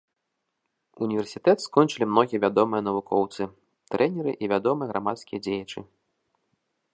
Універсітэт 1.07 1.57
скончылі 1.65 2.07
многія 2.13 2.39
вядомыя 2.45 2.81
навукоўцы, 2.87 3.41
трэнеры 3.97 4.31
і 4.47 4.51
вядомыя 4.55 4.87
грамадскія 4.95 5.39
дзеячы. 5.51 5.79